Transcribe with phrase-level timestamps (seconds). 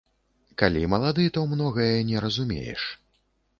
[0.61, 2.81] Калі малады, то многае не разумееш.